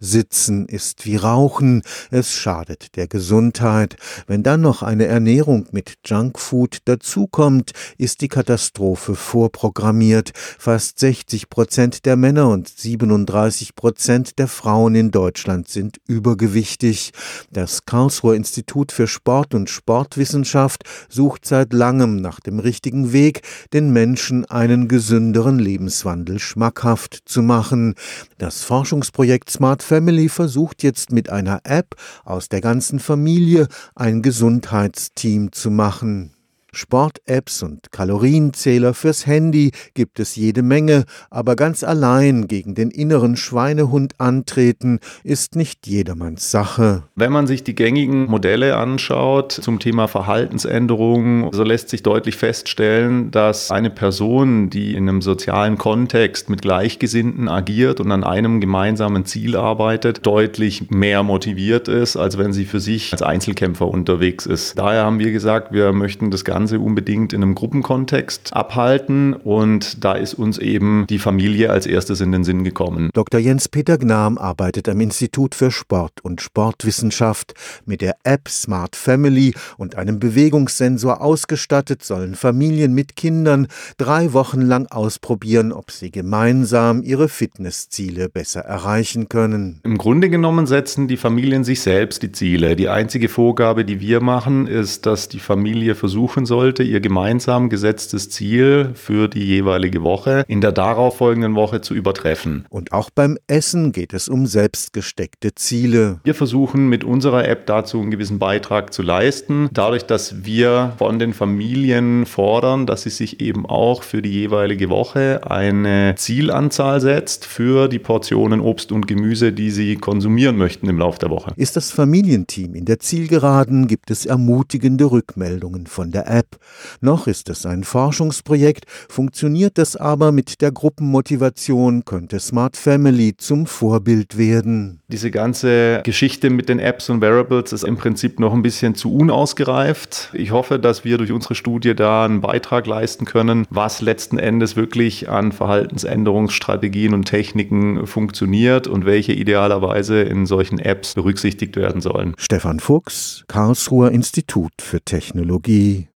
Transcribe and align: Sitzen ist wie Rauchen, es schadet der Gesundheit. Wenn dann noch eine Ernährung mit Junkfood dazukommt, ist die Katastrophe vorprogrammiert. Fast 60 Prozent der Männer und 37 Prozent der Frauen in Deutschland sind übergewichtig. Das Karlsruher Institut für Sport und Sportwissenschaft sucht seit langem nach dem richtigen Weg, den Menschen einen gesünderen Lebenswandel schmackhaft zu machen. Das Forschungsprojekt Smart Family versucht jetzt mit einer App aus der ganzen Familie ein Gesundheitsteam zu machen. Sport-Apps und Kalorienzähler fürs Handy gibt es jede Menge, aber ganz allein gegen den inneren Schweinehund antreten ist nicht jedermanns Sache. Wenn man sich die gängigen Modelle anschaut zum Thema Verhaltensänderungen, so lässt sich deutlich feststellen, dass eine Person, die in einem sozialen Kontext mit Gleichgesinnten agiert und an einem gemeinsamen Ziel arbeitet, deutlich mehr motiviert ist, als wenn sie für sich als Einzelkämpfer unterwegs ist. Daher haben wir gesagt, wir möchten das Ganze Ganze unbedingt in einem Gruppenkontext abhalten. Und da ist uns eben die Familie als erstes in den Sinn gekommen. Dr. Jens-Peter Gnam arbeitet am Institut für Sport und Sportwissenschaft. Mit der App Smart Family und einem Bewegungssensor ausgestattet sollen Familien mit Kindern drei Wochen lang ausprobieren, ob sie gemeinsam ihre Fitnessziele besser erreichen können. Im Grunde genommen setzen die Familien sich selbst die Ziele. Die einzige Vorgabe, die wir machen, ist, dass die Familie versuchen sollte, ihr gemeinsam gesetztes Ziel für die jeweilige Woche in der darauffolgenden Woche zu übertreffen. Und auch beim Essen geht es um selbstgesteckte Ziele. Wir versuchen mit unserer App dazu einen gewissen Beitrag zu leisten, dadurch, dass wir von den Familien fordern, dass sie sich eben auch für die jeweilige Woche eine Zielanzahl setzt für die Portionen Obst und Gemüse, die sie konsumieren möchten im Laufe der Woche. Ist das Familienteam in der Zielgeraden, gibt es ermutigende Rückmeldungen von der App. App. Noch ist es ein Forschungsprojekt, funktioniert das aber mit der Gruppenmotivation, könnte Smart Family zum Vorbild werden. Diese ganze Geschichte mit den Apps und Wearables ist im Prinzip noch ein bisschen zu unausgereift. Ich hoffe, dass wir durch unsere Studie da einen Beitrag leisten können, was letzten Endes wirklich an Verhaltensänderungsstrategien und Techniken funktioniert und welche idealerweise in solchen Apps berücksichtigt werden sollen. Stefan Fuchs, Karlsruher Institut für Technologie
Sitzen 0.00 0.66
ist 0.66 1.06
wie 1.06 1.16
Rauchen, 1.16 1.82
es 2.10 2.32
schadet 2.32 2.94
der 2.94 3.08
Gesundheit. 3.08 3.96
Wenn 4.28 4.44
dann 4.44 4.60
noch 4.60 4.84
eine 4.84 5.06
Ernährung 5.06 5.66
mit 5.72 5.94
Junkfood 6.06 6.78
dazukommt, 6.84 7.72
ist 7.96 8.20
die 8.20 8.28
Katastrophe 8.28 9.16
vorprogrammiert. 9.16 10.30
Fast 10.36 11.00
60 11.00 11.50
Prozent 11.50 12.06
der 12.06 12.14
Männer 12.14 12.48
und 12.48 12.68
37 12.68 13.74
Prozent 13.74 14.38
der 14.38 14.46
Frauen 14.46 14.94
in 14.94 15.10
Deutschland 15.10 15.68
sind 15.68 16.00
übergewichtig. 16.06 17.12
Das 17.50 17.84
Karlsruher 17.84 18.36
Institut 18.36 18.92
für 18.92 19.08
Sport 19.08 19.52
und 19.54 19.68
Sportwissenschaft 19.68 20.84
sucht 21.08 21.44
seit 21.44 21.72
langem 21.72 22.20
nach 22.20 22.38
dem 22.38 22.60
richtigen 22.60 23.12
Weg, 23.12 23.42
den 23.72 23.92
Menschen 23.92 24.44
einen 24.44 24.86
gesünderen 24.86 25.58
Lebenswandel 25.58 26.38
schmackhaft 26.38 27.22
zu 27.24 27.42
machen. 27.42 27.96
Das 28.38 28.62
Forschungsprojekt 28.62 29.50
Smart 29.50 29.87
Family 29.88 30.28
versucht 30.28 30.82
jetzt 30.82 31.12
mit 31.12 31.30
einer 31.30 31.60
App 31.64 31.96
aus 32.26 32.50
der 32.50 32.60
ganzen 32.60 32.98
Familie 32.98 33.68
ein 33.94 34.20
Gesundheitsteam 34.20 35.50
zu 35.50 35.70
machen. 35.70 36.34
Sport-Apps 36.72 37.62
und 37.62 37.90
Kalorienzähler 37.92 38.92
fürs 38.92 39.26
Handy 39.26 39.72
gibt 39.94 40.20
es 40.20 40.36
jede 40.36 40.62
Menge, 40.62 41.04
aber 41.30 41.56
ganz 41.56 41.82
allein 41.82 42.46
gegen 42.46 42.74
den 42.74 42.90
inneren 42.90 43.36
Schweinehund 43.36 44.20
antreten 44.20 45.00
ist 45.24 45.56
nicht 45.56 45.86
jedermanns 45.86 46.50
Sache. 46.50 47.04
Wenn 47.14 47.32
man 47.32 47.46
sich 47.46 47.64
die 47.64 47.74
gängigen 47.74 48.26
Modelle 48.26 48.76
anschaut 48.76 49.52
zum 49.52 49.78
Thema 49.78 50.08
Verhaltensänderungen, 50.08 51.50
so 51.52 51.62
lässt 51.62 51.88
sich 51.88 52.02
deutlich 52.02 52.36
feststellen, 52.36 53.30
dass 53.30 53.70
eine 53.70 53.90
Person, 53.90 54.68
die 54.68 54.94
in 54.94 55.08
einem 55.08 55.22
sozialen 55.22 55.78
Kontext 55.78 56.50
mit 56.50 56.62
Gleichgesinnten 56.62 57.48
agiert 57.48 57.98
und 57.98 58.12
an 58.12 58.24
einem 58.24 58.60
gemeinsamen 58.60 59.24
Ziel 59.24 59.56
arbeitet, 59.56 60.26
deutlich 60.26 60.90
mehr 60.90 61.22
motiviert 61.22 61.88
ist, 61.88 62.16
als 62.16 62.36
wenn 62.36 62.52
sie 62.52 62.66
für 62.66 62.80
sich 62.80 63.12
als 63.12 63.22
Einzelkämpfer 63.22 63.88
unterwegs 63.88 64.44
ist. 64.44 64.78
Daher 64.78 65.04
haben 65.04 65.18
wir 65.18 65.32
gesagt, 65.32 65.72
wir 65.72 65.92
möchten 65.92 66.30
das 66.30 66.44
Ganze 66.44 66.57
Ganze 66.58 66.80
unbedingt 66.80 67.32
in 67.32 67.44
einem 67.44 67.54
Gruppenkontext 67.54 68.52
abhalten. 68.52 69.32
Und 69.32 70.02
da 70.02 70.14
ist 70.14 70.34
uns 70.34 70.58
eben 70.58 71.06
die 71.08 71.20
Familie 71.20 71.70
als 71.70 71.86
erstes 71.86 72.20
in 72.20 72.32
den 72.32 72.42
Sinn 72.42 72.64
gekommen. 72.64 73.10
Dr. 73.14 73.38
Jens-Peter 73.38 73.96
Gnam 73.96 74.38
arbeitet 74.38 74.88
am 74.88 75.00
Institut 75.00 75.54
für 75.54 75.70
Sport 75.70 76.14
und 76.24 76.40
Sportwissenschaft. 76.40 77.54
Mit 77.86 78.00
der 78.00 78.16
App 78.24 78.48
Smart 78.48 78.96
Family 78.96 79.54
und 79.76 79.94
einem 79.94 80.18
Bewegungssensor 80.18 81.20
ausgestattet 81.20 82.02
sollen 82.02 82.34
Familien 82.34 82.92
mit 82.92 83.14
Kindern 83.14 83.68
drei 83.96 84.32
Wochen 84.32 84.62
lang 84.62 84.86
ausprobieren, 84.88 85.70
ob 85.70 85.92
sie 85.92 86.10
gemeinsam 86.10 87.04
ihre 87.04 87.28
Fitnessziele 87.28 88.28
besser 88.28 88.62
erreichen 88.62 89.28
können. 89.28 89.78
Im 89.84 89.96
Grunde 89.96 90.28
genommen 90.28 90.66
setzen 90.66 91.06
die 91.06 91.18
Familien 91.18 91.62
sich 91.62 91.82
selbst 91.82 92.24
die 92.24 92.32
Ziele. 92.32 92.74
Die 92.74 92.88
einzige 92.88 93.28
Vorgabe, 93.28 93.84
die 93.84 94.00
wir 94.00 94.20
machen, 94.20 94.66
ist, 94.66 95.06
dass 95.06 95.28
die 95.28 95.38
Familie 95.38 95.94
versuchen 95.94 96.47
sollte, 96.48 96.82
ihr 96.82 97.00
gemeinsam 97.00 97.68
gesetztes 97.68 98.28
Ziel 98.30 98.90
für 98.94 99.28
die 99.28 99.44
jeweilige 99.44 100.02
Woche 100.02 100.44
in 100.48 100.60
der 100.60 100.72
darauffolgenden 100.72 101.54
Woche 101.54 101.80
zu 101.80 101.94
übertreffen. 101.94 102.64
Und 102.70 102.92
auch 102.92 103.10
beim 103.10 103.38
Essen 103.46 103.92
geht 103.92 104.12
es 104.12 104.28
um 104.28 104.46
selbstgesteckte 104.46 105.54
Ziele. 105.54 106.18
Wir 106.24 106.34
versuchen 106.34 106.88
mit 106.88 107.04
unserer 107.04 107.46
App 107.46 107.66
dazu 107.66 108.00
einen 108.00 108.10
gewissen 108.10 108.40
Beitrag 108.40 108.92
zu 108.92 109.02
leisten, 109.02 109.68
dadurch, 109.72 110.04
dass 110.04 110.44
wir 110.44 110.94
von 110.98 111.18
den 111.20 111.32
Familien 111.32 112.26
fordern, 112.26 112.86
dass 112.86 113.02
sie 113.02 113.10
sich 113.10 113.40
eben 113.40 113.66
auch 113.66 114.02
für 114.02 114.22
die 114.22 114.32
jeweilige 114.32 114.90
Woche 114.90 115.42
eine 115.48 116.14
Zielanzahl 116.16 117.00
setzt 117.00 117.44
für 117.44 117.88
die 117.88 117.98
Portionen 117.98 118.60
Obst 118.60 118.90
und 118.90 119.06
Gemüse, 119.06 119.52
die 119.52 119.70
sie 119.70 119.96
konsumieren 119.96 120.56
möchten 120.56 120.88
im 120.88 120.98
Laufe 120.98 121.18
der 121.18 121.30
Woche. 121.30 121.52
Ist 121.56 121.76
das 121.76 121.90
Familienteam 121.90 122.74
in 122.74 122.86
der 122.86 122.98
Zielgeraden, 122.98 123.86
gibt 123.86 124.10
es 124.10 124.24
ermutigende 124.24 125.10
Rückmeldungen 125.10 125.86
von 125.86 126.10
der 126.10 126.30
App. 126.30 126.37
App. 126.38 126.56
Noch 127.00 127.26
ist 127.26 127.48
es 127.48 127.66
ein 127.66 127.82
Forschungsprojekt, 127.82 128.84
funktioniert 129.08 129.76
das 129.76 129.96
aber 129.96 130.30
mit 130.30 130.60
der 130.60 130.70
Gruppenmotivation, 130.70 132.04
könnte 132.04 132.38
Smart 132.38 132.76
Family 132.76 133.36
zum 133.36 133.66
Vorbild 133.66 134.38
werden. 134.38 135.00
Diese 135.08 135.30
ganze 135.30 136.02
Geschichte 136.04 136.50
mit 136.50 136.68
den 136.68 136.78
Apps 136.78 137.10
und 137.10 137.20
Wearables 137.20 137.72
ist 137.72 137.82
im 137.82 137.96
Prinzip 137.96 138.38
noch 138.38 138.52
ein 138.52 138.62
bisschen 138.62 138.94
zu 138.94 139.12
unausgereift. 139.12 140.30
Ich 140.34 140.52
hoffe, 140.52 140.78
dass 140.78 141.04
wir 141.04 141.18
durch 141.18 141.32
unsere 141.32 141.54
Studie 141.54 141.94
da 141.94 142.24
einen 142.24 142.40
Beitrag 142.40 142.86
leisten 142.86 143.24
können, 143.24 143.66
was 143.70 144.00
letzten 144.00 144.38
Endes 144.38 144.76
wirklich 144.76 145.28
an 145.28 145.50
Verhaltensänderungsstrategien 145.50 147.14
und 147.14 147.24
Techniken 147.24 148.06
funktioniert 148.06 148.86
und 148.86 149.06
welche 149.06 149.32
idealerweise 149.32 150.22
in 150.22 150.46
solchen 150.46 150.78
Apps 150.78 151.14
berücksichtigt 151.14 151.76
werden 151.76 152.00
sollen. 152.00 152.34
Stefan 152.38 152.78
Fuchs, 152.78 153.44
Karlsruher 153.48 154.12
Institut 154.12 154.72
für 154.80 155.00
Technologie 155.00 156.06